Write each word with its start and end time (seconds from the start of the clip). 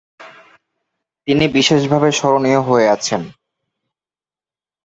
তিনি 1.27 1.45
বিশেষভাবে 1.47 2.09
স্মরণীয় 2.11 2.61
হয়ে 2.61 2.87
আছেন। 2.89 3.21